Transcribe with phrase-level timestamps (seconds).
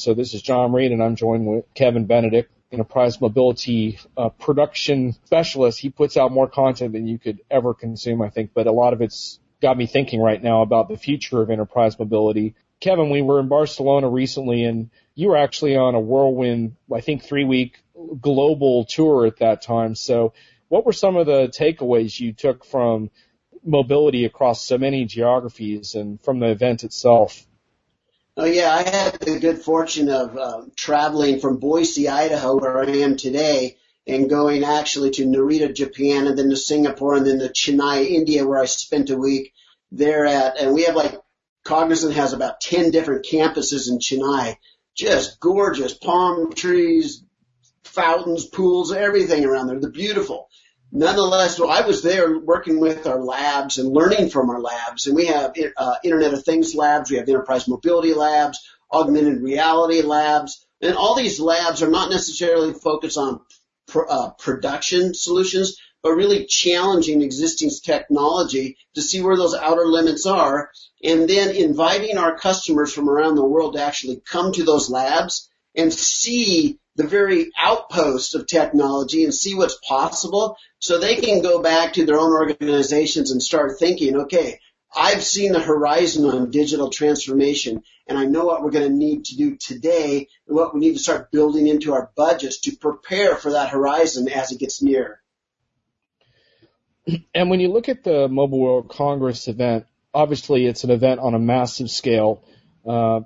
[0.00, 5.14] So this is John Reed, and I'm joined with Kevin Benedict, Enterprise Mobility uh, production
[5.24, 5.78] specialist.
[5.78, 8.92] He puts out more content than you could ever consume, I think, but a lot
[8.92, 12.54] of it's got me thinking right now about the future of enterprise mobility.
[12.80, 17.22] Kevin, we were in Barcelona recently, and you were actually on a whirlwind, I think,
[17.22, 17.82] three week
[18.20, 19.94] global tour at that time.
[19.94, 20.34] So,
[20.68, 23.10] what were some of the takeaways you took from
[23.64, 27.45] mobility across so many geographies and from the event itself?
[28.38, 32.86] Oh yeah, I had the good fortune of uh, traveling from Boise, Idaho, where I
[32.86, 37.48] am today, and going actually to Narita, Japan, and then to Singapore, and then to
[37.48, 39.54] Chennai, India, where I spent a week
[39.90, 41.18] there at, and we have like
[41.64, 44.56] Cognizant has about 10 different campuses in Chennai.
[44.94, 47.24] Just gorgeous palm trees,
[47.82, 49.80] fountains, pools, everything around there.
[49.80, 50.48] They're beautiful
[50.92, 55.06] nonetheless, well, I was there working with our labs and learning from our labs.
[55.06, 58.58] And we have uh, Internet of Things labs, we have enterprise mobility labs,
[58.92, 63.40] augmented reality labs, and all these labs are not necessarily focused on
[63.88, 70.26] pr- uh, production solutions, but really challenging existing technology to see where those outer limits
[70.26, 70.70] are,
[71.02, 75.48] and then inviting our customers from around the world to actually come to those labs
[75.74, 81.62] and see the very outpost of technology and see what's possible so they can go
[81.62, 84.60] back to their own organizations and start thinking, okay,
[84.94, 89.26] I've seen the horizon on digital transformation and I know what we're going to need
[89.26, 93.36] to do today and what we need to start building into our budgets to prepare
[93.36, 95.20] for that horizon as it gets near.
[97.34, 101.34] And when you look at the Mobile World Congress event, obviously it's an event on
[101.34, 102.42] a massive scale.
[102.86, 103.20] Uh,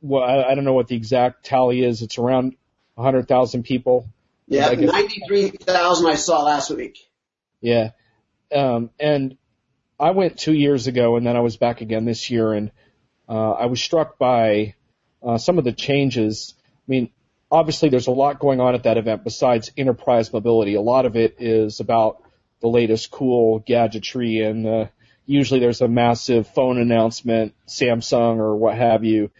[0.00, 2.02] well, I, I don't know what the exact tally is.
[2.02, 2.54] It's around
[2.96, 4.08] 100,000 people.
[4.48, 6.98] Yeah, 93,000 I saw last week.
[7.60, 7.90] Yeah.
[8.52, 9.36] Um, and
[9.98, 12.70] I went two years ago and then I was back again this year and,
[13.28, 14.74] uh, I was struck by,
[15.22, 16.54] uh, some of the changes.
[16.58, 17.10] I mean,
[17.50, 20.74] obviously there's a lot going on at that event besides enterprise mobility.
[20.74, 22.22] A lot of it is about
[22.60, 24.86] the latest cool gadgetry and, uh,
[25.26, 29.30] usually there's a massive phone announcement, Samsung or what have you.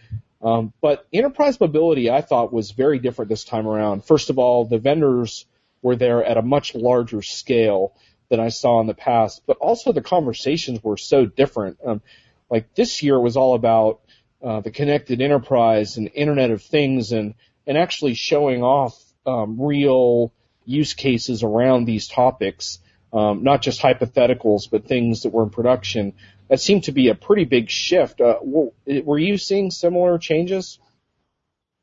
[0.42, 4.04] Um, but enterprise mobility, I thought, was very different this time around.
[4.04, 5.46] First of all, the vendors
[5.82, 7.94] were there at a much larger scale
[8.28, 11.78] than I saw in the past, but also the conversations were so different.
[11.84, 12.02] Um,
[12.50, 14.00] like this year was all about
[14.42, 17.34] uh, the connected enterprise and Internet of Things, and
[17.66, 20.32] and actually showing off um, real
[20.64, 22.78] use cases around these topics,
[23.12, 26.12] um, not just hypotheticals, but things that were in production
[26.48, 28.20] that seemed to be a pretty big shift.
[28.20, 30.78] Uh, were you seeing similar changes?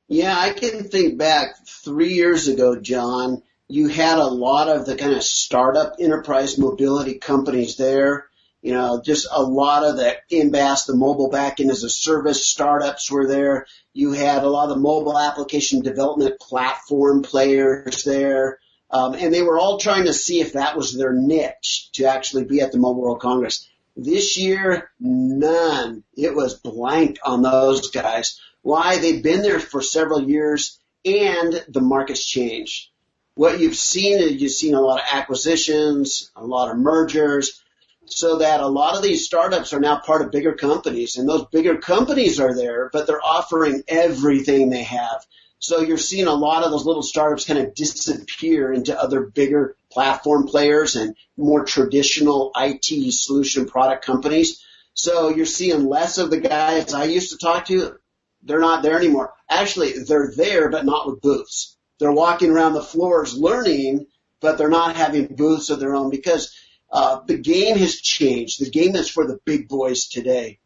[0.08, 3.42] Yeah, I can think back three years ago, John.
[3.68, 8.28] You had a lot of the kind of startup enterprise mobility companies there.
[8.62, 13.12] You know, just a lot of the MBaaS, the mobile backend as a service startups
[13.12, 13.66] were there.
[13.94, 18.60] You had a lot of the mobile application development platform players there.
[18.90, 22.46] Um, and they were all trying to see if that was their niche to actually
[22.46, 23.68] be at the Mobile World Congress.
[23.96, 26.04] This year, none.
[26.16, 28.40] It was blank on those guys.
[28.62, 28.98] Why?
[28.98, 32.90] They've been there for several years and the market's changed.
[33.36, 37.62] What you've seen is you've seen a lot of acquisitions, a lot of mergers,
[38.06, 41.46] so that a lot of these startups are now part of bigger companies and those
[41.52, 45.26] bigger companies are there, but they're offering everything they have.
[45.64, 49.78] So you're seeing a lot of those little startups kind of disappear into other bigger
[49.90, 54.62] platform players and more traditional IT solution product companies.
[54.94, 57.96] So you're seeing less of the guys I used to talk to.
[58.42, 59.32] They're not there anymore.
[59.50, 61.78] Actually, they're there, but not with booths.
[61.98, 64.08] They're walking around the floors learning,
[64.42, 66.54] but they're not having booths of their own because
[66.92, 68.60] uh, the game has changed.
[68.60, 70.60] The game is for the big boys today.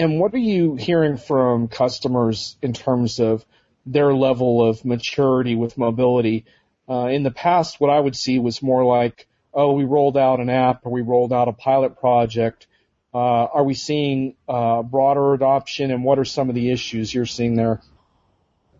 [0.00, 3.44] And what are you hearing from customers in terms of
[3.84, 6.46] their level of maturity with mobility?
[6.88, 10.40] Uh, in the past, what I would see was more like, oh, we rolled out
[10.40, 12.66] an app or we rolled out a pilot project.
[13.12, 17.26] Uh, are we seeing uh, broader adoption, and what are some of the issues you're
[17.26, 17.82] seeing there?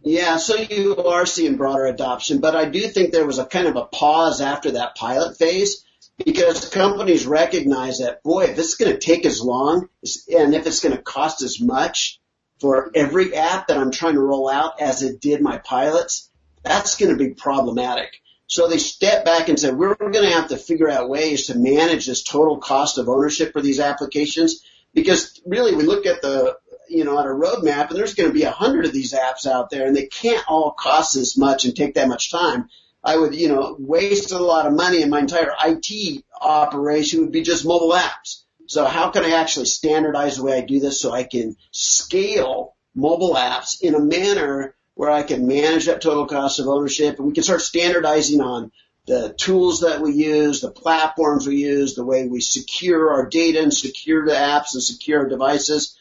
[0.02, 3.66] Yeah, so you are seeing broader adoption, but I do think there was a kind
[3.66, 5.84] of a pause after that pilot phase
[6.24, 9.88] because companies recognize that, boy, if this is going to take as long
[10.36, 12.20] and if it's going to cost as much
[12.60, 16.30] for every app that I'm trying to roll out as it did my pilots,
[16.62, 18.20] that's going to be problematic.
[18.46, 21.58] So they stepped back and said, we're going to have to figure out ways to
[21.58, 26.56] manage this total cost of ownership for these applications because really we look at the,
[26.88, 29.46] you know, at a roadmap and there's going to be a hundred of these apps
[29.46, 32.68] out there and they can't all cost as much and take that much time.
[33.02, 37.32] I would, you know, waste a lot of money and my entire IT operation would
[37.32, 38.42] be just mobile apps.
[38.66, 42.76] So how can I actually standardize the way I do this so I can scale
[42.94, 47.26] mobile apps in a manner where I can manage that total cost of ownership and
[47.26, 48.70] we can start standardizing on
[49.06, 53.62] the tools that we use, the platforms we use, the way we secure our data
[53.62, 55.96] and secure the apps and secure our devices,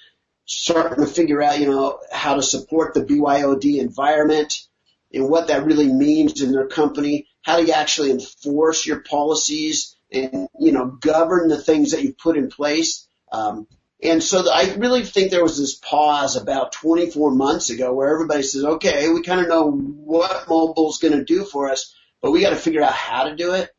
[0.46, 4.68] starting to figure out, you know, how to support the BYOD environment
[5.12, 7.28] and what that really means in their company.
[7.42, 12.14] How do you actually enforce your policies and, you know, govern the things that you
[12.14, 13.08] put in place?
[13.32, 13.68] Um,
[14.02, 18.14] and so the, I really think there was this pause about 24 months ago where
[18.14, 22.32] everybody says, okay, we kind of know what mobile's going to do for us, but
[22.32, 23.70] we got to figure out how to do it.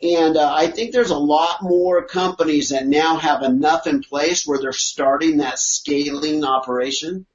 [0.00, 4.46] And uh, I think there's a lot more companies that now have enough in place
[4.46, 7.26] where they're starting that scaling operation.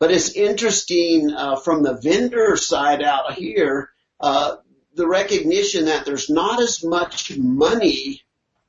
[0.00, 4.56] But it's interesting uh, from the vendor side out here, uh,
[4.94, 8.22] the recognition that there's not as much money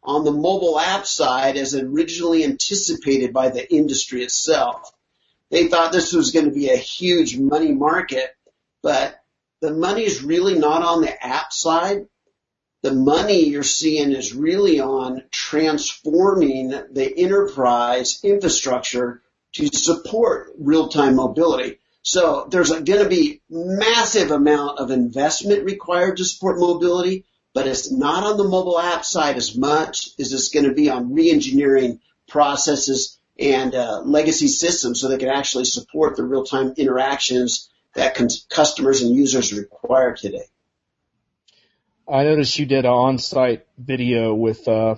[0.03, 4.91] on the mobile app side as originally anticipated by the industry itself.
[5.49, 8.35] They thought this was going to be a huge money market,
[8.81, 9.19] but
[9.61, 12.07] the money is really not on the app side.
[12.83, 19.23] The money you're seeing is really on transforming the enterprise infrastructure
[19.55, 21.79] to support real-time mobility.
[22.01, 27.91] So there's going to be massive amount of investment required to support mobility, but it's
[27.91, 32.01] not on the mobile app side as much as it's going to be on re-engineering
[32.27, 38.19] processes and uh, legacy systems so they can actually support the real-time interactions that
[38.49, 40.45] customers and users require today.
[42.07, 44.95] I noticed you did an on-site video with uh,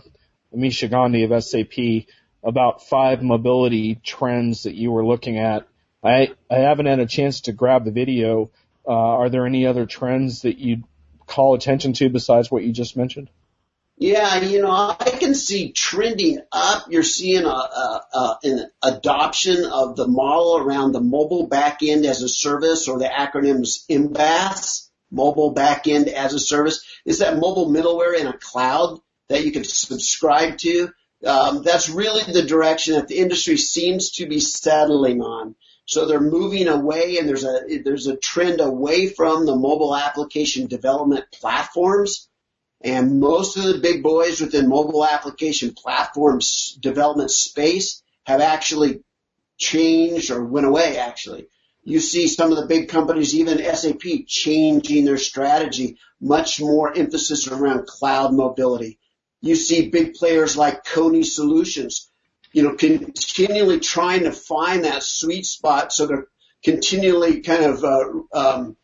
[0.54, 2.08] Amisha Gandhi of SAP
[2.44, 5.68] about five mobility trends that you were looking at.
[6.04, 8.52] I I haven't had a chance to grab the video.
[8.88, 10.84] Uh, are there any other trends that you'd
[11.26, 13.30] call attention to besides what you just mentioned?
[14.00, 16.86] Yeah, you know, I can see trending up.
[16.88, 22.22] You're seeing a, a, a, an adoption of the model around the mobile backend as
[22.22, 26.86] a service, or the acronyms MBaaS, mobile backend as a service.
[27.06, 29.00] Is that mobile middleware in a cloud
[29.30, 30.92] that you can subscribe to?
[31.26, 35.56] Um, that's really the direction that the industry seems to be settling on.
[35.86, 40.68] So they're moving away, and there's a there's a trend away from the mobile application
[40.68, 42.28] development platforms
[42.82, 49.02] and most of the big boys within mobile application platforms development space have actually
[49.58, 51.48] changed or went away actually.
[51.84, 57.48] You see some of the big companies, even SAP, changing their strategy, much more emphasis
[57.48, 59.00] around cloud mobility.
[59.42, 62.10] You see big players like Kony Solutions,
[62.52, 66.28] you know, continually trying to find that sweet spot so they're
[66.64, 68.78] continually kind of uh, um,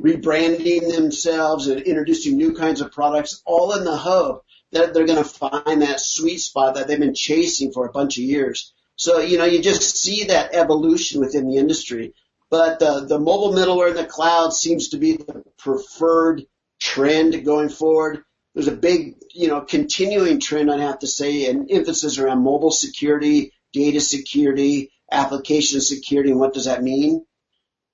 [0.00, 5.22] rebranding themselves and introducing new kinds of products, all in the hope that they're going
[5.22, 8.72] to find that sweet spot that they've been chasing for a bunch of years.
[8.96, 12.14] So, you know, you just see that evolution within the industry.
[12.50, 16.46] But uh, the mobile middleware in the cloud seems to be the preferred
[16.78, 18.24] trend going forward.
[18.54, 22.72] There's a big, you know, continuing trend, I'd have to say, and emphasis around mobile
[22.72, 27.24] security, data security, application security, and what does that mean?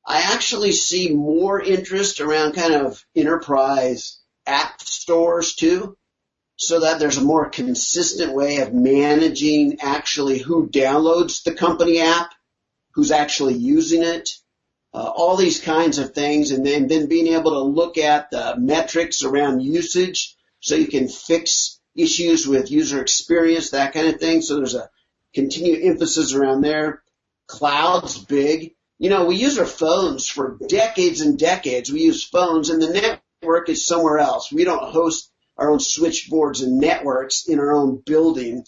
[0.06, 5.97] I actually see more interest around kind of enterprise app stores too,
[6.56, 12.32] so that there's a more consistent way of managing actually who downloads the company app,
[12.93, 14.31] who's actually using it,
[14.94, 18.54] uh, all these kinds of things, and then, then being able to look at the
[18.57, 20.36] metrics around usage
[20.66, 24.42] so you can fix issues with user experience, that kind of thing.
[24.42, 24.90] So there's a
[25.32, 27.04] continued emphasis around there.
[27.46, 28.73] Cloud's big.
[28.99, 31.92] You know, we use our phones for decades and decades.
[31.92, 34.50] We use phones and the network is somewhere else.
[34.50, 38.64] We don't host our own switchboards and networks in our own building.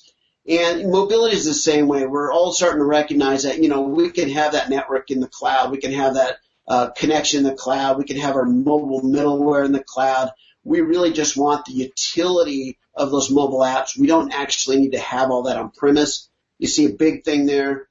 [0.48, 2.06] And mobility is the same way.
[2.06, 5.26] We're all starting to recognize that, you know, we can have that network in the
[5.26, 5.72] cloud.
[5.72, 6.36] We can have that
[6.68, 7.98] uh, connection in the cloud.
[7.98, 10.30] We can have our mobile middleware in the cloud.
[10.68, 13.98] We really just want the utility of those mobile apps.
[13.98, 16.28] We don't actually need to have all that on premise.
[16.58, 17.88] You see a big thing there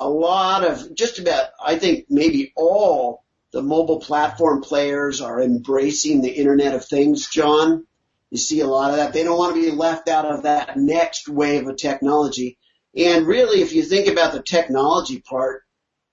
[0.00, 3.22] a lot of just about, I think maybe all
[3.52, 7.86] the mobile platform players are embracing the Internet of Things, John.
[8.30, 9.12] You see a lot of that.
[9.12, 12.56] They don't want to be left out of that next wave of technology.
[12.96, 15.64] And really, if you think about the technology part,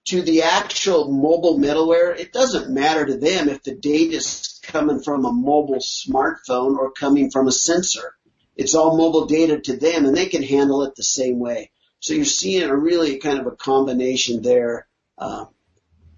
[0.07, 5.01] to the actual mobile middleware, it doesn't matter to them if the data is coming
[5.01, 8.15] from a mobile smartphone or coming from a sensor.
[8.55, 11.71] It's all mobile data to them and they can handle it the same way.
[11.99, 14.87] So you're seeing a really kind of a combination there.
[15.17, 15.49] Um,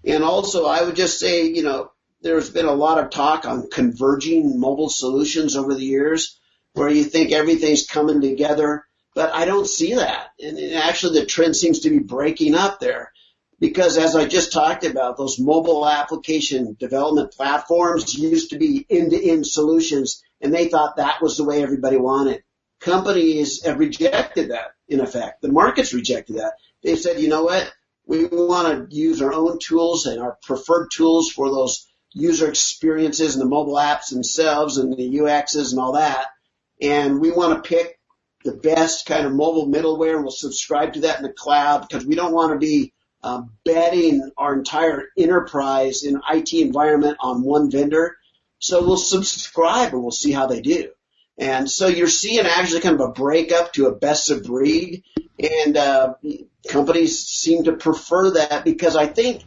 [0.04, 1.90] and also, I would just say, you know,
[2.22, 6.38] there's been a lot of talk on converging mobile solutions over the years
[6.74, 10.28] where you think everything's coming together, but I don't see that.
[10.40, 13.12] And, and actually the trend seems to be breaking up there.
[13.60, 19.46] Because as I just talked about, those mobile application development platforms used to be end-to-end
[19.46, 22.42] solutions and they thought that was the way everybody wanted.
[22.80, 25.42] Companies have rejected that in effect.
[25.42, 26.54] The market's rejected that.
[26.82, 27.70] They said, you know what?
[28.06, 33.34] We want to use our own tools and our preferred tools for those user experiences
[33.34, 36.26] and the mobile apps themselves and the UXs and all that.
[36.80, 38.00] And we want to pick
[38.42, 42.14] the best kind of mobile middleware we'll subscribe to that in the cloud because we
[42.14, 48.16] don't want to be uh, betting our entire enterprise in IT environment on one vendor.
[48.58, 50.90] So we'll subscribe and we'll see how they do.
[51.38, 55.04] And so you're seeing actually kind of a breakup to a best of breed,
[55.38, 56.14] and uh,
[56.68, 59.44] companies seem to prefer that because I think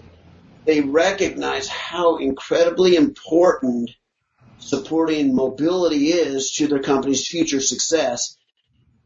[0.66, 3.92] they recognize how incredibly important
[4.58, 8.38] supporting mobility is to their company's future success,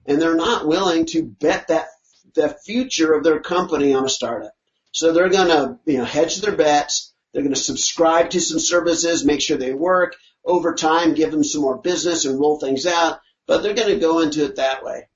[0.05, 1.87] and they're not willing to bet that
[2.35, 4.53] the future of their company on a startup.
[4.97, 7.13] So they're going to you know hedge their bets.
[7.31, 11.43] They're going to subscribe to some services, make sure they work, over time give them
[11.43, 14.83] some more business and roll things out, but they're going to go into it that
[14.83, 15.07] way.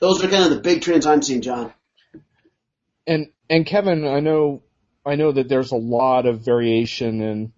[0.00, 1.72] Those are kind of the big trends I'm seeing, John.
[3.06, 4.62] And and Kevin, I know
[5.06, 7.52] I know that there's a lot of variation in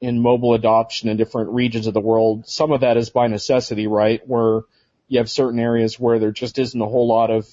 [0.00, 2.48] in mobile adoption in different regions of the world.
[2.48, 4.26] Some of that is by necessity, right?
[4.26, 4.62] Where
[5.06, 7.46] you have certain areas where there just isn't a whole lot of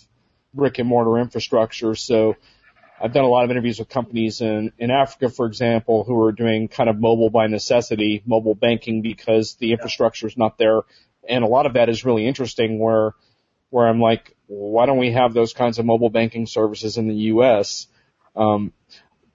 [0.54, 1.96] brick and mortar infrastructure.
[1.96, 2.38] So
[3.03, 6.31] I've done a lot of interviews with companies in, in Africa, for example, who are
[6.31, 10.81] doing kind of mobile by necessity, mobile banking because the infrastructure is not there.
[11.27, 13.13] And a lot of that is really interesting where,
[13.70, 17.15] where I'm like, why don't we have those kinds of mobile banking services in the
[17.15, 17.88] U.S.?
[18.36, 18.72] Um,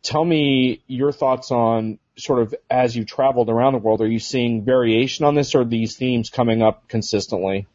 [0.02, 4.00] tell me your thoughts on sort of as you traveled around the world.
[4.00, 7.66] Are you seeing variation on this or these themes coming up consistently?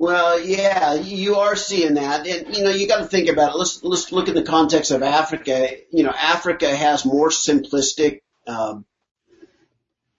[0.00, 3.58] Well, yeah, you are seeing that, and you know you got to think about it.
[3.58, 5.68] Let's let's look in the context of Africa.
[5.92, 8.86] You know, Africa has more simplistic um,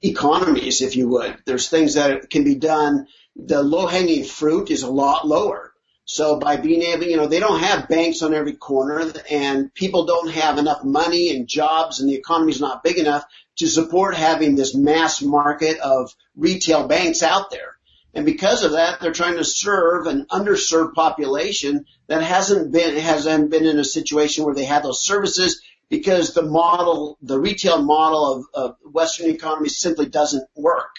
[0.04, 1.36] economies, if you would.
[1.48, 3.08] There's things that can be done.
[3.36, 5.74] The low hanging fruit is a lot lower.
[6.06, 10.06] So by being able, you know, they don't have banks on every corner, and people
[10.06, 13.26] don't have enough money and jobs, and the economy's not big enough
[13.58, 17.71] to support having this mass market of retail banks out there.
[18.14, 23.50] And because of that, they're trying to serve an underserved population that hasn't been, hasn't
[23.50, 28.34] been in a situation where they have those services because the model, the retail model
[28.34, 30.96] of, of Western economy simply doesn't work.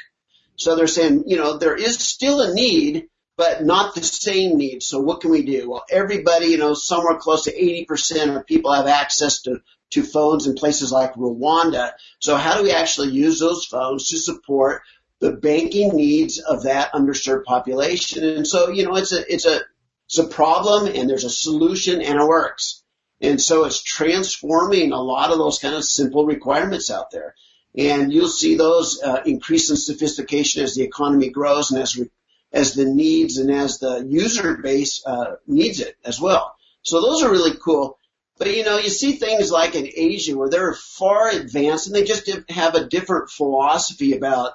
[0.56, 4.82] So they're saying, you know, there is still a need, but not the same need.
[4.82, 5.70] So what can we do?
[5.70, 10.46] Well, everybody, you know, somewhere close to 80% of people have access to, to phones
[10.46, 11.92] in places like Rwanda.
[12.20, 14.82] So how do we actually use those phones to support
[15.22, 18.24] the banking needs of that underserved population.
[18.24, 19.60] And so, you know, it's a, it's a,
[20.06, 22.82] it's a problem and there's a solution and it works.
[23.20, 27.36] And so it's transforming a lot of those kind of simple requirements out there.
[27.78, 32.10] And you'll see those uh, increase in sophistication as the economy grows and as, re-
[32.52, 36.56] as the needs and as the user base uh, needs it as well.
[36.82, 37.96] So those are really cool.
[38.38, 42.02] But you know, you see things like in Asia where they're far advanced and they
[42.02, 44.54] just have a different philosophy about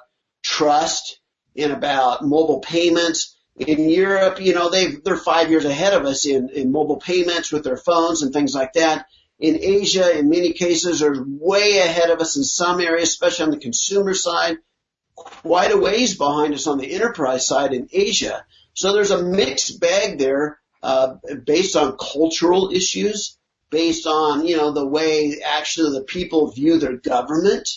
[0.58, 1.20] trust
[1.56, 3.36] and about mobile payments.
[3.56, 7.52] In Europe, you know, they they're five years ahead of us in, in mobile payments
[7.52, 9.06] with their phones and things like that.
[9.38, 13.50] In Asia, in many cases, are way ahead of us in some areas, especially on
[13.52, 14.58] the consumer side,
[15.14, 18.44] quite a ways behind us on the enterprise side in Asia.
[18.74, 23.38] So there's a mixed bag there, uh, based on cultural issues,
[23.70, 27.68] based on, you know, the way actually the people view their government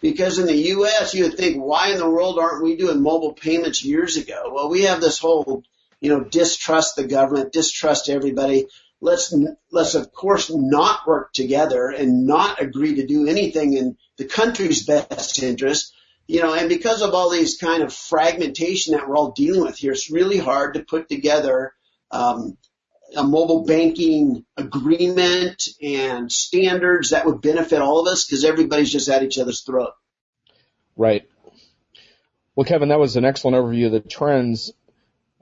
[0.00, 3.34] because in the U.S., you would think, why in the world aren't we doing mobile
[3.34, 4.50] payments years ago?
[4.52, 5.62] Well, we have this whole,
[6.00, 8.66] you know, distrust the government, distrust everybody.
[9.00, 9.34] Let's,
[9.70, 14.84] let's of course not work together and not agree to do anything in the country's
[14.84, 15.94] best interest.
[16.26, 19.78] You know, and because of all these kind of fragmentation that we're all dealing with
[19.78, 21.72] here, it's really hard to put together,
[22.10, 22.56] um,
[23.16, 29.08] a mobile banking agreement and standards that would benefit all of us because everybody's just
[29.08, 29.92] at each other's throat.
[30.96, 31.28] Right.
[32.54, 34.72] Well, Kevin, that was an excellent overview of the trends.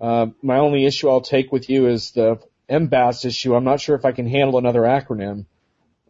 [0.00, 2.38] Uh, my only issue I'll take with you is the
[2.70, 3.54] MBaaS issue.
[3.54, 5.46] I'm not sure if I can handle another acronym.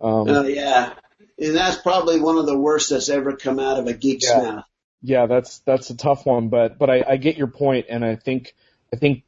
[0.01, 0.95] Um, oh yeah,
[1.39, 4.43] and that's probably one of the worst that's ever come out of a geek's yeah.
[4.43, 4.65] mouth.
[5.01, 8.17] Yeah, that's that's a tough one, but but I, I get your point, and I
[8.17, 8.55] think
[8.93, 9.23] I think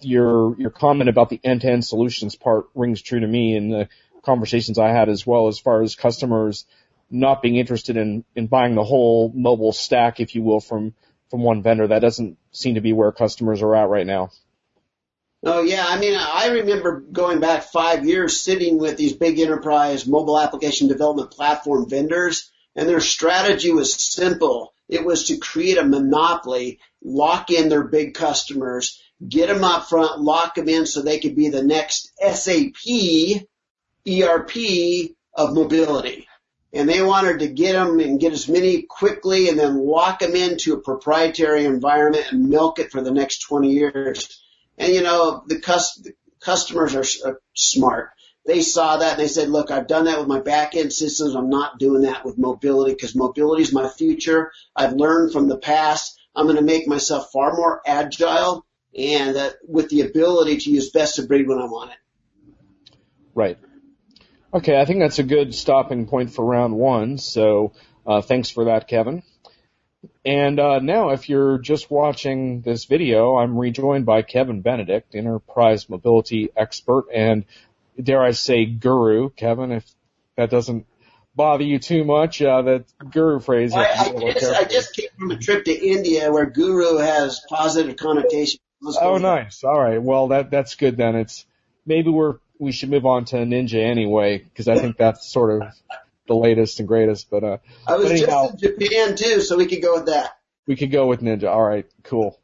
[0.00, 3.88] your your comment about the end-to-end solutions part rings true to me in the
[4.24, 6.64] conversations I had as well as far as customers
[7.10, 10.94] not being interested in in buying the whole mobile stack, if you will, from
[11.30, 11.86] from one vendor.
[11.86, 14.30] That doesn't seem to be where customers are at right now.
[15.46, 20.06] Oh yeah, I mean, I remember going back five years sitting with these big enterprise
[20.06, 24.72] mobile application development platform vendors, and their strategy was simple.
[24.88, 30.20] It was to create a monopoly, lock in their big customers, get them up front,
[30.20, 33.44] lock them in so they could be the next SAP
[34.08, 34.52] ERP
[35.34, 36.26] of mobility.
[36.72, 40.34] And they wanted to get them and get as many quickly and then lock them
[40.34, 44.42] into a proprietary environment and milk it for the next 20 years.
[44.76, 48.10] And you know, the, cus- the customers are, are smart.
[48.44, 51.34] They saw that and they said, look, I've done that with my back end systems.
[51.34, 54.52] I'm not doing that with mobility because mobility is my future.
[54.76, 56.18] I've learned from the past.
[56.34, 60.90] I'm going to make myself far more agile and uh, with the ability to use
[60.90, 61.98] best of breed when I want it.
[63.34, 63.58] Right.
[64.52, 67.18] Okay, I think that's a good stopping point for round one.
[67.18, 67.72] So
[68.06, 69.22] uh, thanks for that, Kevin.
[70.24, 75.88] And uh, now, if you're just watching this video, I'm rejoined by Kevin Benedict, enterprise
[75.88, 77.44] mobility expert and,
[78.00, 79.30] dare I say, guru.
[79.30, 79.90] Kevin, if
[80.36, 80.86] that doesn't
[81.34, 83.74] bother you too much, uh, that guru phrase.
[83.74, 87.96] I, I, just, I just came from a trip to India where guru has positive
[87.96, 88.60] connotation.
[89.00, 89.64] Oh, nice.
[89.64, 90.02] All right.
[90.02, 91.16] Well, that that's good then.
[91.16, 91.46] It's
[91.86, 95.68] maybe we're we should move on to Ninja anyway because I think that's sort of
[96.26, 97.30] the latest and greatest.
[97.30, 100.38] But uh, I was anyhow, just in Japan too, so we could go with that.
[100.66, 101.48] We could go with Ninja.
[101.48, 102.38] All right, cool.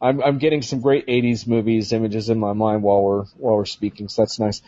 [0.00, 3.64] I'm I'm getting some great '80s movies images in my mind while we're while we're
[3.64, 4.62] speaking, so that's nice.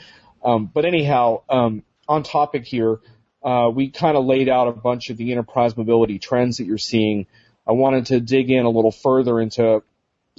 [0.44, 2.98] Um, but anyhow, um, on topic here,
[3.42, 6.78] uh, we kind of laid out a bunch of the enterprise mobility trends that you're
[6.78, 7.26] seeing.
[7.66, 9.82] I wanted to dig in a little further into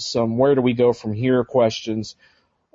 [0.03, 2.15] some where do we go from here questions.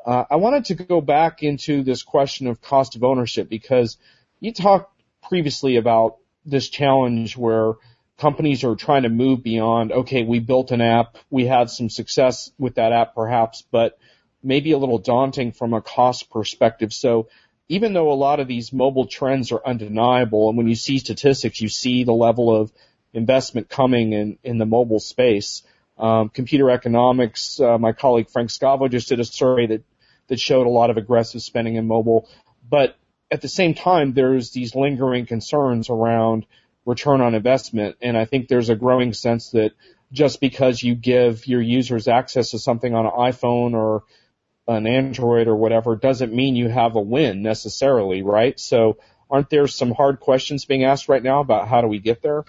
[0.04, 3.98] Uh, I wanted to go back into this question of cost of ownership because
[4.40, 4.92] you talked
[5.28, 7.74] previously about this challenge where
[8.18, 12.50] companies are trying to move beyond, okay, we built an app, we had some success
[12.58, 13.98] with that app perhaps, but
[14.42, 16.92] maybe a little daunting from a cost perspective.
[16.92, 17.28] So
[17.68, 21.60] even though a lot of these mobile trends are undeniable, and when you see statistics,
[21.60, 22.72] you see the level of
[23.12, 25.62] investment coming in, in the mobile space.
[25.98, 29.84] Um, computer economics, uh, my colleague Frank Scavo just did a survey that,
[30.28, 32.28] that showed a lot of aggressive spending in mobile.
[32.68, 32.96] But
[33.30, 36.46] at the same time, there's these lingering concerns around
[36.84, 37.96] return on investment.
[38.00, 39.72] And I think there's a growing sense that
[40.12, 44.04] just because you give your users access to something on an iPhone or
[44.68, 48.58] an Android or whatever doesn't mean you have a win necessarily, right?
[48.58, 48.98] So
[49.30, 52.44] aren't there some hard questions being asked right now about how do we get there?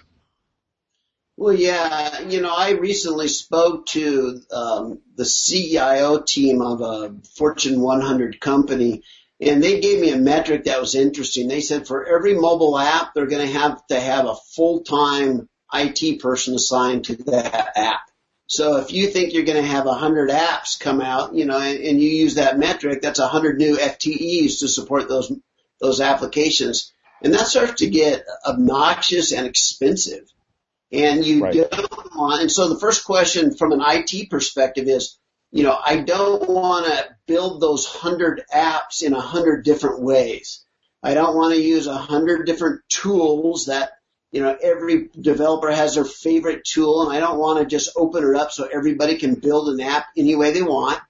[1.40, 7.80] Well, yeah, you know, I recently spoke to um, the CIO team of a Fortune
[7.80, 9.04] 100 company,
[9.40, 11.46] and they gave me a metric that was interesting.
[11.46, 16.20] They said for every mobile app, they're going to have to have a full-time IT
[16.20, 18.00] person assigned to that app.
[18.48, 21.78] So if you think you're going to have 100 apps come out, you know, and,
[21.78, 25.32] and you use that metric, that's 100 new FTEs to support those
[25.80, 30.28] those applications, and that starts to get obnoxious and expensive.
[30.90, 31.54] And you right.
[31.54, 35.18] don't want, and so the first question from an IT perspective is,
[35.50, 40.64] you know, I don't want to build those hundred apps in a hundred different ways.
[41.02, 43.92] I don't want to use a hundred different tools that,
[44.32, 48.24] you know, every developer has their favorite tool and I don't want to just open
[48.24, 51.00] it up so everybody can build an app any way they want.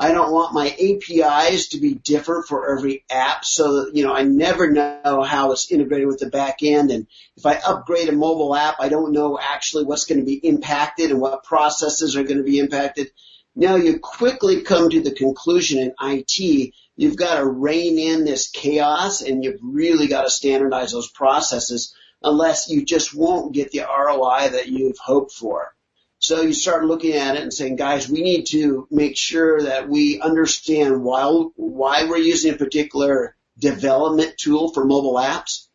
[0.00, 4.22] I don't want my APIs to be different for every app so you know, I
[4.22, 6.92] never know how it's integrated with the back end.
[6.92, 10.34] And if I upgrade a mobile app, I don't know actually what's going to be
[10.34, 13.10] impacted and what processes are going to be impacted.
[13.56, 18.48] Now you quickly come to the conclusion in IT, you've got to rein in this
[18.50, 23.80] chaos and you've really got to standardize those processes unless you just won't get the
[23.80, 25.74] ROI that you've hoped for.
[26.20, 29.88] So you start looking at it and saying, guys, we need to make sure that
[29.88, 35.66] we understand why, why we're using a particular development tool for mobile apps.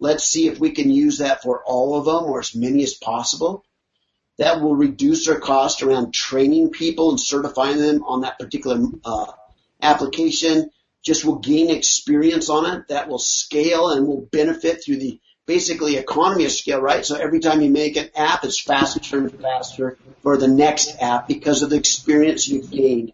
[0.00, 2.94] Let's see if we can use that for all of them or as many as
[2.94, 3.64] possible.
[4.38, 9.32] That will reduce our cost around training people and certifying them on that particular uh,
[9.80, 10.70] application.
[11.02, 12.88] Just will gain experience on it.
[12.88, 17.06] That will scale and will benefit through the basically economy of scale, right?
[17.06, 21.28] So every time you make an app, it's faster and faster for the next app
[21.28, 23.12] because of the experience you've gained.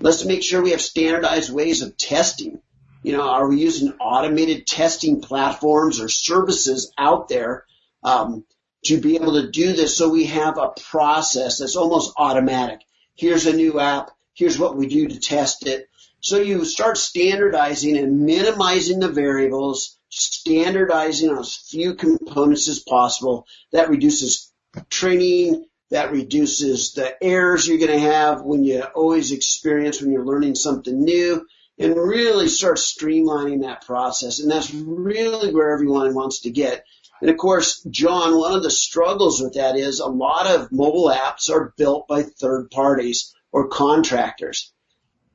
[0.00, 2.60] Let's make sure we have standardized ways of testing.
[3.02, 7.64] You know, are we using automated testing platforms or services out there
[8.02, 8.44] um,
[8.86, 12.80] to be able to do this so we have a process that's almost automatic?
[13.14, 14.10] Here's a new app.
[14.34, 15.88] Here's what we do to test it.
[16.20, 23.46] So you start standardizing and minimizing the variables standardizing on as few components as possible.
[23.72, 24.52] That reduces
[24.90, 30.26] training, That reduces the errors you're going to have when you always experience when you're
[30.26, 31.46] learning something new
[31.78, 34.40] and really start streamlining that process.
[34.40, 36.84] And that's really where everyone wants to get.
[37.20, 41.08] And of course, John, one of the struggles with that is a lot of mobile
[41.08, 44.72] apps are built by third parties or contractors.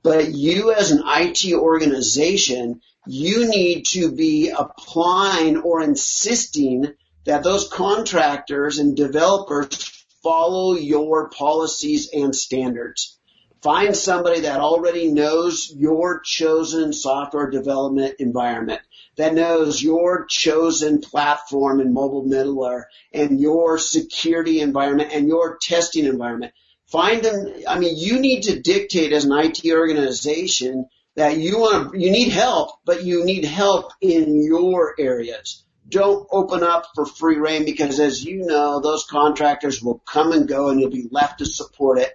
[0.03, 6.93] But you as an IT organization, you need to be applying or insisting
[7.25, 13.17] that those contractors and developers follow your policies and standards.
[13.61, 18.81] Find somebody that already knows your chosen software development environment,
[19.15, 26.03] that knows your chosen platform and mobile middleware and your security environment and your testing
[26.05, 26.53] environment.
[26.93, 27.53] Find them.
[27.67, 32.11] I mean, you need to dictate as an IT organization that you want to, you
[32.11, 37.65] need help, but you need help in your areas don't open up for free reign
[37.65, 41.45] because as you know, those contractors will come and go and you'll be left to
[41.45, 42.11] support it.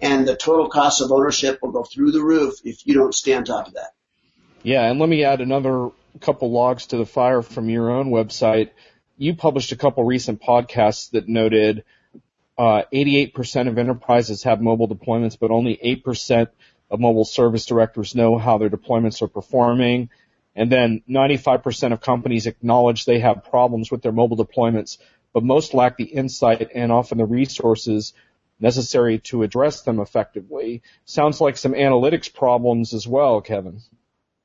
[0.00, 3.34] And the total cost of ownership will go through the roof if you don't stay
[3.34, 3.94] on top of that.
[4.62, 8.70] Yeah, and let me add another couple logs to the fire from your own website.
[9.16, 11.84] You published a couple recent podcasts that noted
[12.58, 16.48] uh, 88% of enterprises have mobile deployments, but only 8%
[16.90, 20.10] of mobile service directors know how their deployments are performing.
[20.56, 24.98] And then 95% of companies acknowledge they have problems with their mobile deployments,
[25.32, 28.12] but most lack the insight and often the resources
[28.58, 30.82] necessary to address them effectively.
[31.04, 33.80] Sounds like some analytics problems as well, Kevin.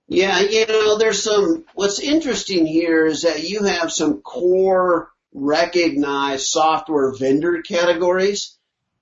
[0.07, 6.47] Yeah, you know, there's some, what's interesting here is that you have some core recognized
[6.47, 8.57] software vendor categories.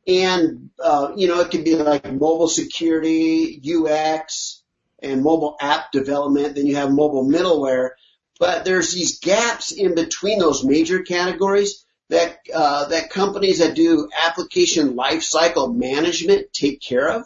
[0.07, 4.63] And, uh, you know, it could be like mobile security, UX,
[4.99, 6.55] and mobile app development.
[6.55, 7.91] Then you have mobile middleware.
[8.39, 14.09] But there's these gaps in between those major categories that uh, that companies that do
[14.25, 17.25] application lifecycle management take care of,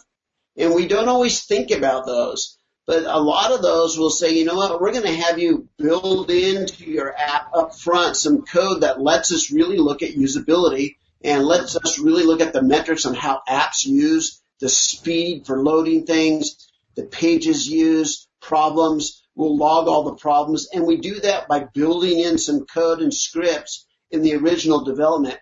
[0.56, 2.55] and we don't always think about those.
[2.88, 5.68] But a lot of those will say, you know what, we're going to have you
[5.78, 10.98] build into your app up front some code that lets us really look at usability
[11.24, 15.64] and lets us really look at the metrics on how apps use, the speed for
[15.64, 19.24] loading things, the pages used, problems.
[19.34, 20.68] We'll log all the problems.
[20.72, 25.40] And we do that by building in some code and scripts in the original development.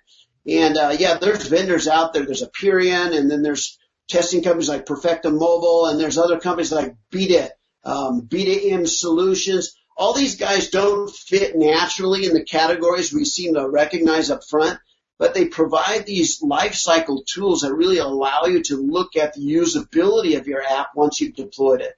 [0.48, 2.26] And uh, yeah, there's vendors out there.
[2.26, 3.78] There's Apperian, and then there's
[4.08, 7.52] testing companies like Perfecto Mobile, and there's other companies like Beta,
[7.84, 9.76] um, Beta M Solutions.
[9.96, 14.80] All these guys don't fit naturally in the categories we seem to recognize up front
[15.24, 20.38] but they provide these lifecycle tools that really allow you to look at the usability
[20.38, 21.94] of your app once you've deployed it.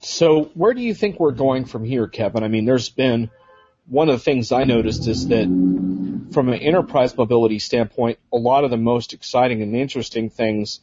[0.00, 2.42] So where do you think we're going from here, Kevin?
[2.42, 3.30] I mean, there's been
[3.86, 5.46] one of the things I noticed is that
[6.34, 10.80] from an enterprise mobility standpoint, a lot of the most exciting and interesting things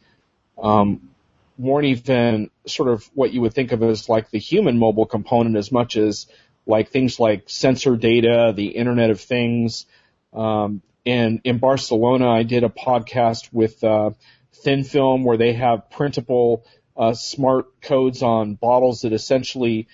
[0.61, 1.09] um,
[1.57, 5.57] weren't even sort of what you would think of as like the human mobile component
[5.57, 6.27] as much as
[6.65, 9.85] like things like sensor data, the Internet of Things.
[10.33, 14.11] Um, and in Barcelona, I did a podcast with uh,
[14.53, 19.87] Thin Film where they have printable uh, smart codes on bottles that essentially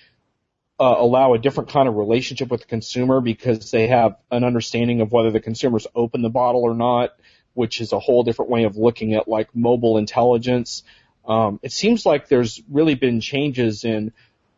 [0.80, 5.00] uh, allow a different kind of relationship with the consumer because they have an understanding
[5.00, 7.14] of whether the consumers open the bottle or not,
[7.54, 10.84] which is a whole different way of looking at like mobile intelligence.
[11.26, 14.12] Um, it seems like there's really been changes in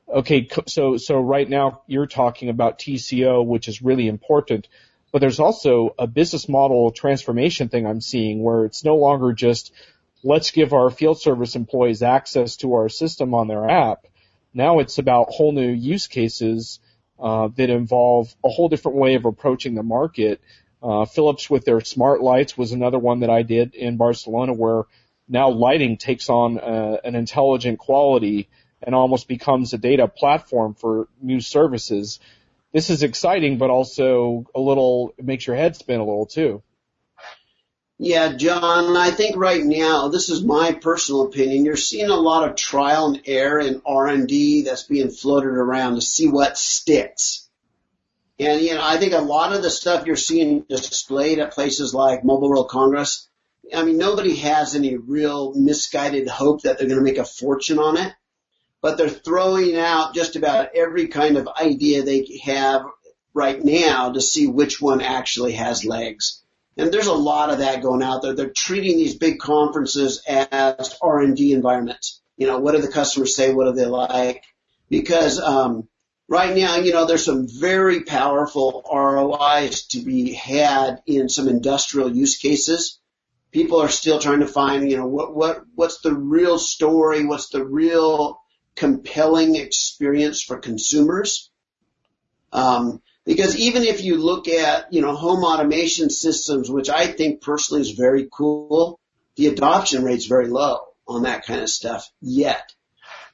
[0.08, 4.68] okay, so so right now you're talking about TCO, which is really important,
[5.12, 9.72] but there's also a business model transformation thing I'm seeing where it's no longer just
[10.22, 14.06] let's give our field service employees access to our system on their app.
[14.52, 16.80] Now it's about whole new use cases
[17.18, 20.40] uh, that involve a whole different way of approaching the market.
[20.82, 24.84] Uh, Philips with their smart lights was another one that I did in Barcelona where
[25.28, 28.48] now lighting takes on uh, an intelligent quality
[28.82, 32.18] and almost becomes a data platform for new services.
[32.72, 36.62] This is exciting, but also a little, it makes your head spin a little too.
[38.02, 42.48] Yeah, John, I think right now, this is my personal opinion, you're seeing a lot
[42.48, 47.46] of trial and error in R&D that's being floated around to see what sticks.
[48.38, 51.92] And, you know, I think a lot of the stuff you're seeing displayed at places
[51.92, 53.28] like Mobile World Congress,
[53.74, 57.78] I mean, nobody has any real misguided hope that they're going to make a fortune
[57.78, 58.14] on it
[58.80, 62.82] but they're throwing out just about every kind of idea they have
[63.34, 66.42] right now to see which one actually has legs.
[66.80, 68.32] And there's a lot of that going out there.
[68.32, 72.22] They're treating these big conferences as R&D environments.
[72.38, 73.52] You know, what do the customers say?
[73.52, 74.44] What do they like?
[74.88, 75.88] Because, um,
[76.26, 82.16] right now, you know, there's some very powerful ROIs to be had in some industrial
[82.16, 82.98] use cases.
[83.50, 87.26] People are still trying to find, you know, what, what, what's the real story?
[87.26, 88.40] What's the real
[88.74, 91.50] compelling experience for consumers?
[92.52, 97.40] Um, because even if you look at, you know, home automation systems, which I think
[97.40, 98.98] personally is very cool,
[99.36, 102.72] the adoption rate's very low on that kind of stuff yet.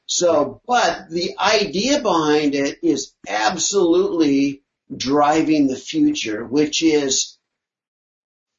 [0.04, 4.60] So, but the idea behind it is absolutely
[4.94, 7.38] driving the future, which is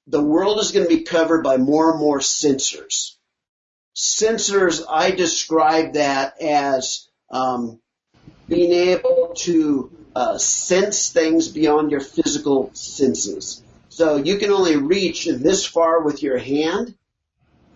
[0.07, 3.11] the world is going to be covered by more and more sensors.
[3.95, 7.79] Sensors, I describe that as um,
[8.49, 13.61] being able to uh, sense things beyond your physical senses.
[13.89, 16.95] So you can only reach this far with your hand,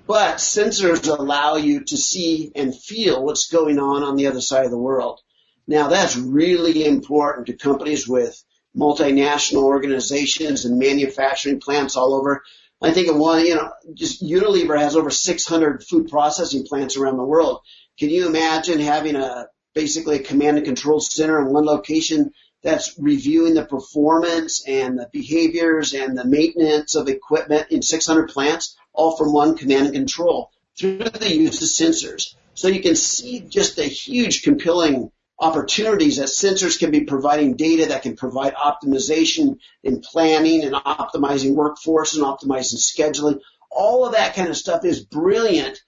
[0.08, 4.66] but sensors allow you to see and feel what's going on on the other side
[4.66, 5.20] of the world.
[5.68, 8.44] Now that's really important to companies with
[8.76, 12.42] multinational organizations and manufacturing plants all over.
[12.82, 17.18] I think of one, you know, just Unilever has over 600 food processing plants around
[17.18, 17.62] the world.
[18.00, 22.32] Can you imagine having a basically a command and control center in one location
[22.64, 28.76] that's reviewing the performance and the behaviors and the maintenance of equipment in 600 plants?
[28.94, 32.36] all from one command and control through the use of sensors.
[32.54, 37.88] So you can see just the huge compelling opportunities that sensors can be providing data
[37.88, 43.40] that can provide optimization in planning and optimizing workforce and optimizing scheduling.
[43.72, 45.82] All of that kind of stuff is brilliant.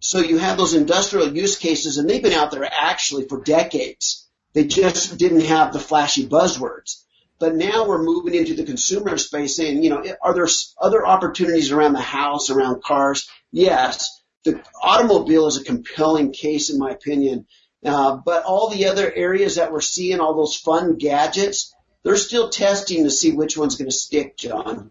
[0.00, 4.26] So you have those industrial use cases and they've been out there actually for decades.
[4.52, 7.02] They just didn't have the flashy buzzwords.
[7.38, 10.48] But now we're moving into the consumer space saying, you know, are there
[10.80, 13.28] other opportunities around the house, around cars?
[13.52, 14.22] Yes.
[14.44, 17.46] The automobile is a compelling case in my opinion.
[17.84, 22.48] Uh, but all the other areas that we're seeing, all those fun gadgets, they're still
[22.48, 24.90] testing to see which one's going to stick, John.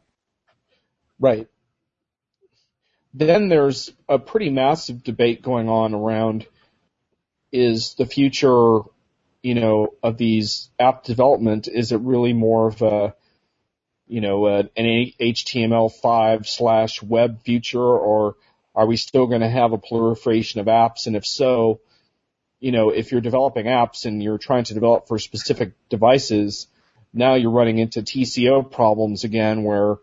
[1.19, 1.47] Right.
[3.17, 6.45] Then there's a pretty massive debate going on around
[7.51, 8.81] is the future
[9.45, 13.13] you know, of these app development, is it really more of a,
[14.07, 18.37] you know, an HTML5 slash web future, or
[18.73, 21.05] are we still going to have a proliferation of apps?
[21.05, 21.81] And if so,
[22.59, 26.65] you know, if you're developing apps and you're trying to develop for specific devices,
[27.13, 29.97] now you're running into TCO problems again where,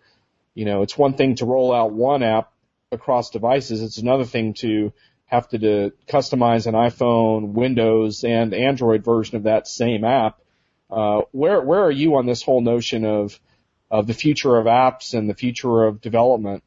[0.55, 2.52] you know, it's one thing to roll out one app
[2.93, 3.83] across devices.
[3.83, 4.93] It's another thing to
[5.27, 10.39] have to, to customize an iPhone, Windows, and Android version of that same app.
[10.91, 13.41] Uh, where where are you on this whole notion of
[13.91, 16.63] of the future of apps and the future of development?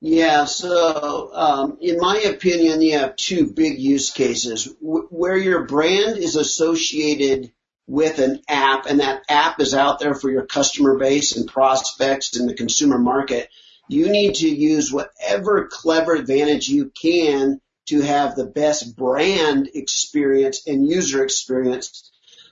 [0.00, 5.64] Yeah, so um, in my opinion, you have two big use cases w- where your
[5.64, 7.50] brand is associated
[7.88, 12.38] with an app, and that app is out there for your customer base and prospects
[12.38, 13.48] in the consumer market
[13.88, 20.66] you need to use whatever clever advantage you can to have the best brand experience
[20.66, 22.10] and user experience.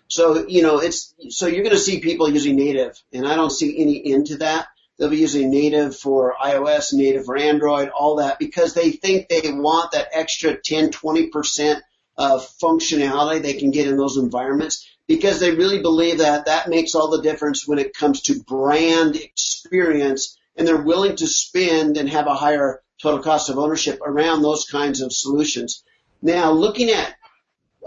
[0.09, 3.51] So, you know, it's, so you're going to see people using native and I don't
[3.51, 4.69] see any end to that.
[4.99, 9.43] They'll be using native for iOS, native for Android, all that because they think they
[9.45, 11.81] want that extra 10, 20%
[12.17, 16.95] of functionality they can get in those environments because they really believe that that makes
[16.95, 22.09] all the difference when it comes to brand experience and they're willing to spend and
[22.09, 25.85] have a higher total cost of ownership around those kinds of solutions.
[26.23, 27.15] Now, looking at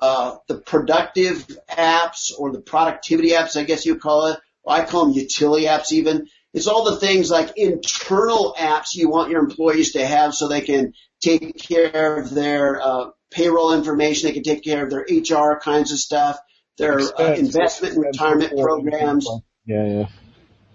[0.01, 4.39] uh, the productive apps or the productivity apps, I guess you call it.
[4.67, 6.27] I call them utility apps even.
[6.53, 10.61] It's all the things like internal apps you want your employees to have so they
[10.61, 15.59] can take care of their uh, payroll information, they can take care of their HR
[15.59, 16.37] kinds of stuff,
[16.77, 19.27] their uh, investment and retirement programs.
[19.65, 20.05] Yeah, yeah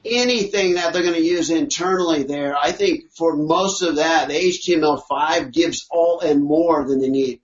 [0.04, 4.34] anything that they're going to use internally there, I think for most of that, the
[4.34, 7.40] HTML5 gives all and more than they need.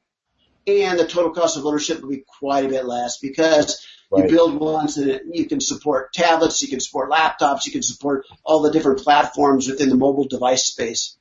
[0.67, 4.25] And the total cost of ownership will be quite a bit less because right.
[4.25, 8.27] you build ones that you can support tablets, you can support laptops, you can support
[8.45, 11.17] all the different platforms within the mobile device space.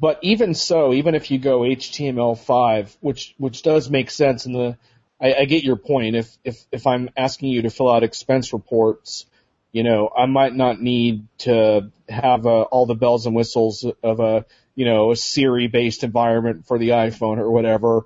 [0.00, 4.78] But even so, even if you go HTML5, which which does make sense in the
[5.20, 6.16] I, I get your point.
[6.16, 9.26] If if if I'm asking you to fill out expense reports,
[9.72, 14.20] you know, I might not need to have uh, all the bells and whistles of
[14.20, 18.02] a you know a Siri based environment for the iPhone or whatever.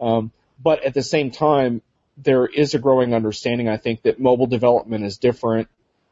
[0.00, 1.82] Um, but at the same time,
[2.16, 5.68] there is a growing understanding, I think, that mobile development is different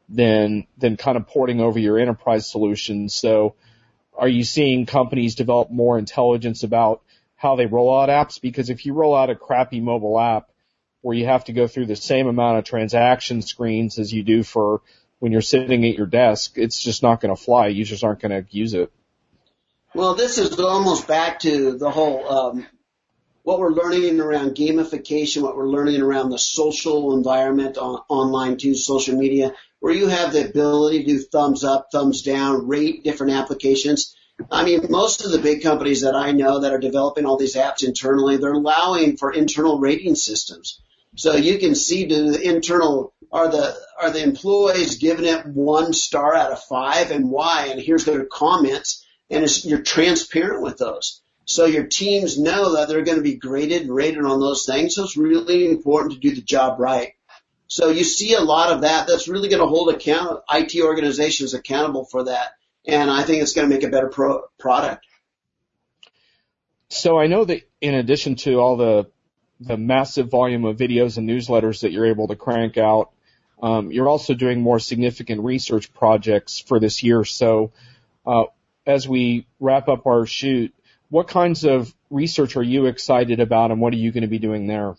[0.09, 3.13] than than kind of porting over your enterprise solutions.
[3.13, 3.55] So,
[4.17, 7.01] are you seeing companies develop more intelligence about
[7.37, 10.49] how they roll out apps because if you roll out a crappy mobile app,
[11.01, 14.43] where you have to go through the same amount of transaction screens as you do
[14.43, 14.81] for
[15.19, 17.67] when you're sitting at your desk, it's just not going to fly.
[17.67, 18.91] Users aren't going to use it.
[19.93, 22.67] Well, this is almost back to the whole um,
[23.43, 28.75] what we're learning around gamification, what we're learning around the social environment on, online too,
[28.75, 33.33] social media, where you have the ability to do thumbs up, thumbs down, rate different
[33.33, 34.15] applications.
[34.51, 37.55] I mean, most of the big companies that I know that are developing all these
[37.55, 40.79] apps internally, they're allowing for internal rating systems.
[41.15, 46.35] So you can see the internal are the are the employees giving it one star
[46.35, 51.21] out of five and why, and here's their comments, and it's, you're transparent with those.
[51.45, 54.95] So your teams know that they're going to be graded and rated on those things.
[54.95, 57.13] So it's really important to do the job right.
[57.67, 59.07] So you see a lot of that.
[59.07, 62.51] That's really going to hold account IT organizations accountable for that,
[62.87, 65.05] and I think it's going to make a better pro- product.
[66.89, 69.11] So I know that in addition to all the
[69.59, 73.09] the massive volume of videos and newsletters that you're able to crank out,
[73.61, 77.25] um, you're also doing more significant research projects for this year.
[77.25, 77.71] So
[78.23, 78.45] uh,
[78.85, 80.75] as we wrap up our shoot,
[81.09, 84.39] what kinds of research are you excited about, and what are you going to be
[84.39, 84.95] doing there?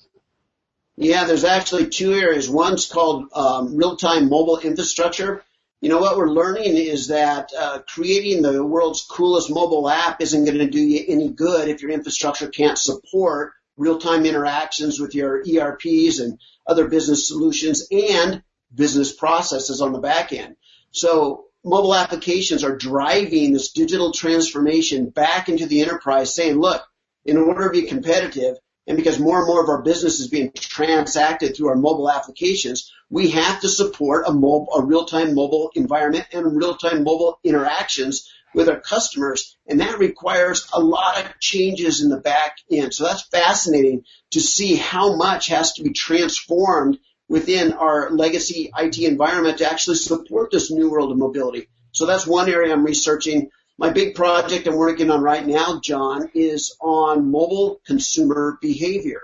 [0.96, 2.50] Yeah, there's actually two areas.
[2.50, 5.44] One's called um, real-time mobile infrastructure.
[5.80, 10.44] You know what we're learning is that uh, creating the world's coolest mobile app isn't
[10.44, 15.40] going to do you any good if your infrastructure can't support real-time interactions with your
[15.48, 18.42] ERPs and other business solutions and
[18.74, 20.56] business processes on the back end.
[20.90, 26.82] So mobile applications are driving this digital transformation back into the enterprise saying, look,
[27.24, 28.56] in order to be competitive,
[28.88, 32.90] and because more and more of our business is being transacted through our mobile applications,
[33.10, 38.66] we have to support a, mobile, a real-time mobile environment and real-time mobile interactions with
[38.70, 39.58] our customers.
[39.66, 42.94] And that requires a lot of changes in the back end.
[42.94, 46.98] So that's fascinating to see how much has to be transformed
[47.28, 51.68] within our legacy IT environment to actually support this new world of mobility.
[51.92, 53.50] So that's one area I'm researching.
[53.80, 59.22] My big project I'm working on right now, John, is on mobile consumer behavior.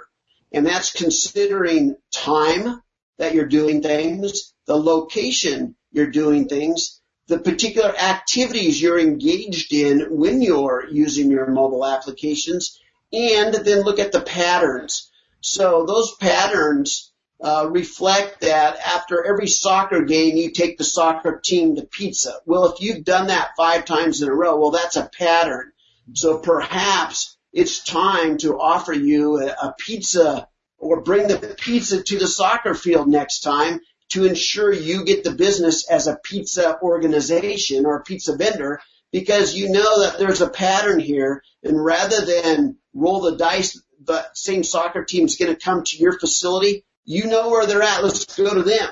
[0.52, 2.80] And that's considering time
[3.18, 10.06] that you're doing things, the location you're doing things, the particular activities you're engaged in
[10.16, 12.80] when you're using your mobile applications,
[13.12, 15.10] and then look at the patterns.
[15.40, 21.76] So those patterns uh, reflect that after every soccer game, you take the soccer team
[21.76, 22.34] to pizza.
[22.46, 25.72] Well, if you've done that five times in a row, well, that's a pattern.
[26.12, 32.18] So perhaps it's time to offer you a, a pizza or bring the pizza to
[32.18, 37.86] the soccer field next time to ensure you get the business as a pizza organization
[37.86, 38.80] or a pizza vendor
[39.12, 44.24] because you know that there's a pattern here and rather than roll the dice, the
[44.34, 48.02] same soccer team is going to come to your facility you know where they're at.
[48.02, 48.88] Let's go to them.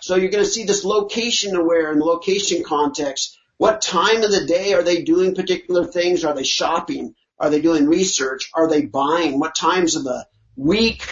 [0.00, 3.38] So you're going to see this location aware and location context.
[3.56, 6.24] What time of the day are they doing particular things?
[6.24, 7.14] Are they shopping?
[7.38, 8.50] Are they doing research?
[8.54, 9.40] Are they buying?
[9.40, 11.02] What times of the week,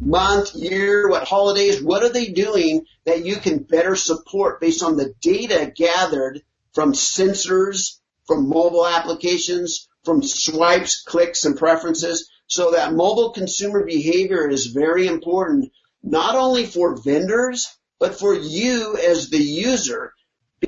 [0.00, 1.82] month, year, what holidays?
[1.82, 6.92] What are they doing that you can better support based on the data gathered from
[6.92, 12.30] sensors, from mobile applications, from swipes, clicks, and preferences?
[12.46, 18.96] So that mobile consumer behavior is very important not only for vendors, but for you
[18.96, 20.12] as the user.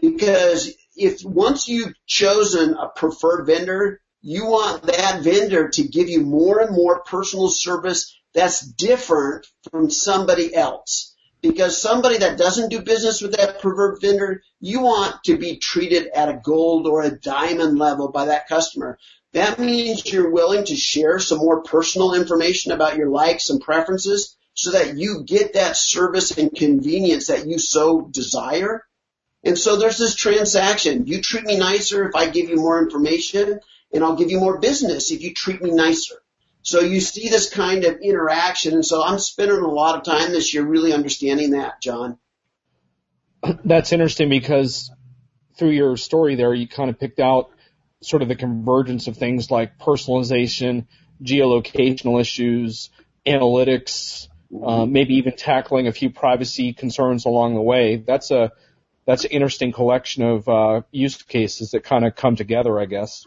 [0.00, 6.20] Because if once you've chosen a preferred vendor, you want that vendor to give you
[6.20, 11.16] more and more personal service that's different from somebody else.
[11.42, 16.08] Because somebody that doesn't do business with that preferred vendor, you want to be treated
[16.08, 18.98] at a gold or a diamond level by that customer.
[19.32, 24.36] That means you're willing to share some more personal information about your likes and preferences
[24.54, 28.84] so that you get that service and convenience that you so desire.
[29.42, 31.06] And so there's this transaction.
[31.06, 33.60] You treat me nicer if I give you more information
[33.92, 36.16] and I'll give you more business if you treat me nicer.
[36.62, 38.74] So you see this kind of interaction.
[38.74, 42.18] And so I'm spending a lot of time this year really understanding that, John.
[43.64, 44.90] That's interesting because
[45.56, 47.50] through your story there, you kind of picked out
[48.02, 50.86] sort of the convergence of things like personalization,
[51.22, 52.90] geolocational issues,
[53.26, 54.28] analytics,
[54.62, 57.96] uh, maybe even tackling a few privacy concerns along the way.
[57.96, 58.52] That's a
[59.06, 63.26] that's an interesting collection of uh, use cases that kind of come together, I guess.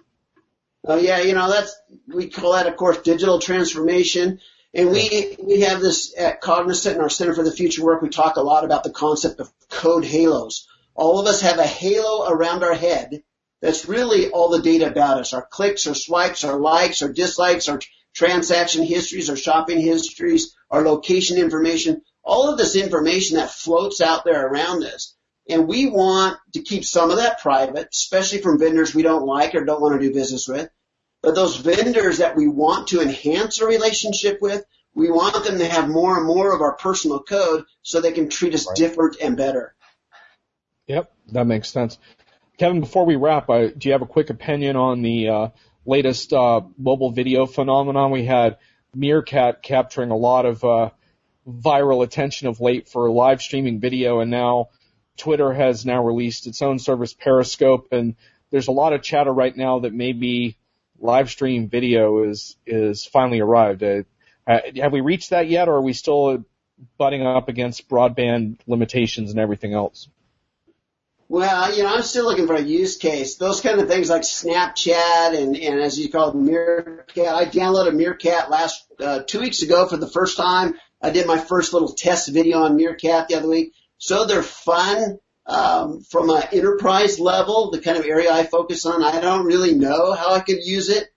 [0.86, 1.76] Oh yeah, you know that's
[2.14, 4.40] we call that, of course, digital transformation.
[4.74, 8.02] And we we have this at Cognizant in our Center for the Future Work.
[8.02, 10.68] We talk a lot about the concept of code halos.
[10.96, 13.24] All of us have a halo around our head
[13.62, 17.70] that's really all the data about us: our clicks, our swipes, our likes, our dislikes,
[17.70, 17.80] our
[18.14, 24.26] transaction histories, our shopping histories, our location information, all of this information that floats out
[24.26, 25.16] there around us.
[25.48, 29.54] And we want to keep some of that private, especially from vendors we don't like
[29.54, 30.70] or don't want to do business with.
[31.22, 34.66] But those vendors that we want to enhance a relationship with,
[34.96, 38.30] we want them to have more and more of our personal code so they can
[38.30, 38.76] treat us right.
[38.76, 39.76] different and better.
[40.88, 42.00] Yep, that makes sense.
[42.58, 45.48] Kevin, before we wrap, uh, do you have a quick opinion on the uh,
[45.86, 48.10] latest uh, mobile video phenomenon?
[48.10, 48.58] We had
[48.96, 50.90] Meerkat capturing a lot of uh,
[51.48, 54.70] viral attention of late for live streaming video, and now
[55.18, 58.16] Twitter has now released its own service, Periscope, and
[58.52, 60.58] there's a lot of chatter right now that maybe
[61.00, 63.84] live stream video is is finally arrived.
[63.84, 64.04] Uh,
[64.78, 66.44] have we reached that yet, or are we still
[66.98, 70.08] butting up against broadband limitations and everything else?
[71.34, 73.38] Well, you know, I'm still looking for a use case.
[73.38, 77.28] Those kind of things like Snapchat and, and as you call it, Meerkat.
[77.28, 80.76] I downloaded Meerkat last uh, two weeks ago for the first time.
[81.02, 83.74] I did my first little test video on Meerkat the other week.
[83.98, 85.18] So they're fun
[85.48, 89.04] um, from an enterprise level, the kind of area I focus on.
[89.04, 91.12] I don't really know how I could use it.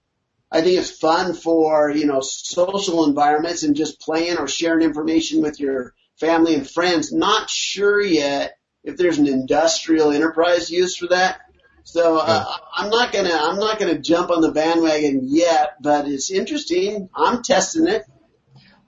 [0.51, 5.43] I think it's fun for, you know, social environments and just playing or sharing information
[5.43, 7.12] with your family and friends.
[7.12, 8.56] Not sure yet
[8.87, 11.41] if there's an industrial enterprise use for that.
[11.84, 16.30] So uh, I'm not gonna I'm not gonna jump on the bandwagon yet, but it's
[16.30, 17.09] interesting.
[17.14, 18.05] I'm testing it.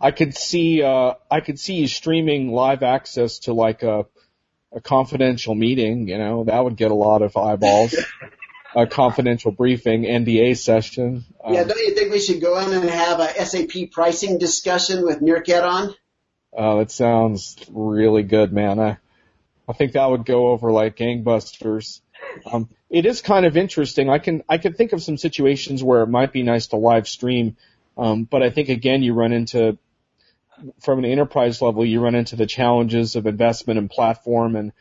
[0.01, 4.07] I could see uh, I could see you streaming live access to like a
[4.73, 6.09] a confidential meeting.
[6.09, 7.95] You know that would get a lot of eyeballs.
[8.75, 11.25] a confidential briefing, NDA session.
[11.43, 15.05] Um, yeah, don't you think we should go in and have a SAP pricing discussion
[15.05, 15.95] with Meerkat on?
[16.53, 18.79] Oh, it sounds really good, man.
[18.79, 18.99] I,
[19.69, 22.01] I think that would go over like gangbusters.
[22.51, 24.09] Um, it is kind of interesting.
[24.09, 27.07] I can I can think of some situations where it might be nice to live
[27.07, 27.57] stream,
[27.97, 29.79] um, but I think again you run into
[30.81, 34.73] from an enterprise level you run into the challenges of investment and platform and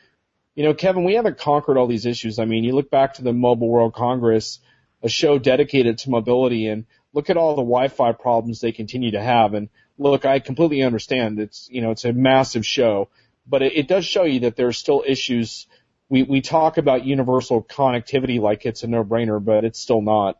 [0.57, 2.39] you know, Kevin, we haven't conquered all these issues.
[2.39, 4.59] I mean, you look back to the Mobile World Congress,
[5.03, 9.21] a show dedicated to mobility, and look at all the Wi-Fi problems they continue to
[9.21, 9.53] have.
[9.53, 9.69] And
[9.99, 11.39] look, I completely understand.
[11.39, 13.09] It's you know, it's a massive show,
[13.47, 15.67] but it, it does show you that there are still issues.
[16.09, 20.39] We we talk about universal connectivity like it's a no-brainer, but it's still not.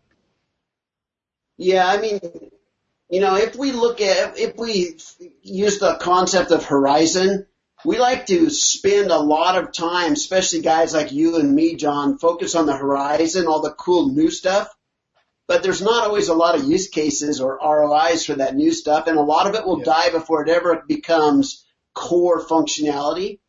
[1.57, 2.19] Yeah, I mean,
[3.09, 4.97] you know, if we look at if we
[5.41, 7.47] use the concept of horizon
[7.85, 12.17] we like to spend a lot of time, especially guys like you and me, John,
[12.17, 14.73] focus on the horizon, all the cool new stuff.
[15.47, 19.07] But there's not always a lot of use cases or ROIs for that new stuff,
[19.07, 19.85] and a lot of it will yeah.
[19.85, 21.65] die before it ever becomes
[21.97, 23.39] core functionality.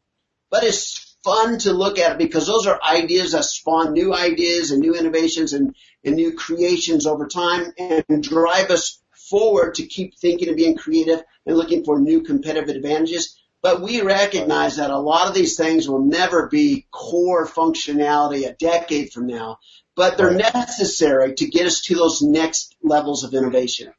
[0.50, 4.80] But it's fun to look at because those are ideas that spawn new ideas and
[4.80, 5.74] new innovations and,
[6.04, 11.22] and new creations over time and drive us forward to keep thinking and being creative
[11.44, 13.38] and looking for new competitive advantages.
[13.60, 18.54] But we recognize that a lot of these things will never be core functionality a
[18.54, 19.58] decade from now,
[19.96, 23.92] but they're necessary to get us to those next levels of innovation.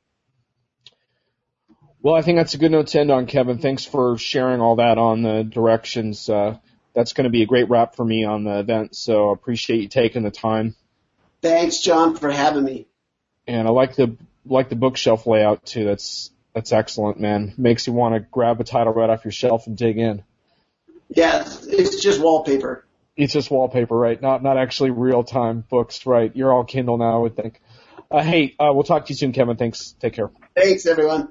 [2.01, 3.57] Well, I think that's a good note to end on, Kevin.
[3.57, 6.29] Thanks for sharing all that on the directions.
[6.29, 6.57] Uh,
[6.93, 9.81] that's going to be a great wrap for me on the event, so I appreciate
[9.81, 10.75] you taking the time.
[11.41, 12.87] Thanks, John, for having me.
[13.47, 15.83] And I like the like the bookshelf layout too.
[15.83, 17.53] That's that's excellent, man.
[17.57, 20.23] Makes you want to grab a title right off your shelf and dig in.
[21.09, 22.85] Yeah, it's just wallpaper.
[23.15, 24.21] It's just wallpaper, right?
[24.21, 26.33] Not not actually real time books, right?
[26.35, 27.61] You're all Kindle now, I would think.
[28.11, 29.57] Uh, hey, uh, we'll talk to you soon, Kevin.
[29.57, 29.95] Thanks.
[29.99, 30.31] Take care.
[30.55, 31.29] Thanks, everyone.